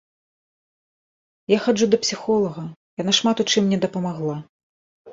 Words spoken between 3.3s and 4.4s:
у чым мне дапамагла.